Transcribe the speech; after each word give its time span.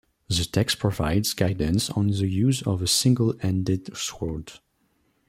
The 0.29 0.45
text 0.51 0.79
provides 0.79 1.35
guidance 1.35 1.91
on 1.91 2.07
the 2.07 2.27
use 2.27 2.63
of 2.63 2.81
a 2.81 2.87
single-handed 2.87 3.95
sword. 3.95 4.53